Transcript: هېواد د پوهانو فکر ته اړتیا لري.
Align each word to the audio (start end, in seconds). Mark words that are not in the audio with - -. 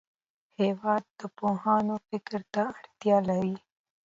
هېواد 0.59 1.03
د 1.19 1.21
پوهانو 1.37 1.95
فکر 2.07 2.39
ته 2.53 2.61
اړتیا 2.79 3.17
لري. 3.29 3.55